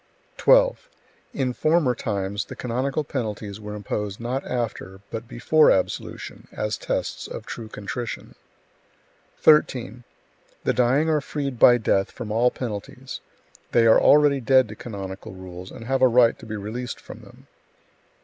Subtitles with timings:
[0.37, 0.89] 12.
[1.31, 7.27] In former times the canonical penalties were imposed not after, but before absolution, as tests
[7.27, 8.33] of true contrition.
[9.37, 10.03] 13.
[10.63, 13.19] The dying are freed by death from all penalties;
[13.73, 17.19] they are already dead to canonical rules, and have a right to be released from
[17.19, 17.45] them.